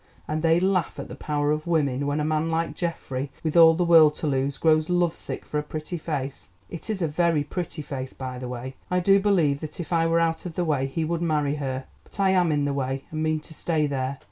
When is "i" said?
8.89-8.99, 9.93-10.07, 12.19-12.31